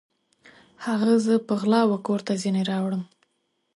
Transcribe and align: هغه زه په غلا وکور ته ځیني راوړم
هغه 0.85 1.11
زه 1.25 1.33
په 1.47 1.53
غلا 1.61 1.81
وکور 1.91 2.19
ته 2.27 2.33
ځیني 2.41 2.63
راوړم 2.71 3.03